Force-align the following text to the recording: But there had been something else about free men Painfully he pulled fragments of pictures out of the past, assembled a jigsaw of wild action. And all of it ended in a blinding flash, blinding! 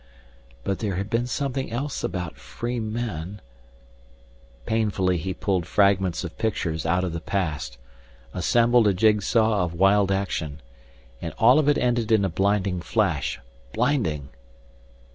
But 0.63 0.79
there 0.79 0.95
had 0.95 1.11
been 1.11 1.27
something 1.27 1.71
else 1.71 2.03
about 2.03 2.35
free 2.35 2.79
men 2.79 3.39
Painfully 4.65 5.17
he 5.19 5.31
pulled 5.31 5.67
fragments 5.67 6.23
of 6.23 6.39
pictures 6.39 6.87
out 6.87 7.03
of 7.03 7.13
the 7.13 7.19
past, 7.21 7.77
assembled 8.33 8.87
a 8.87 8.95
jigsaw 8.95 9.63
of 9.63 9.75
wild 9.75 10.11
action. 10.11 10.63
And 11.21 11.35
all 11.37 11.59
of 11.59 11.67
it 11.69 11.77
ended 11.77 12.11
in 12.11 12.25
a 12.25 12.29
blinding 12.29 12.81
flash, 12.81 13.39
blinding! 13.73 14.29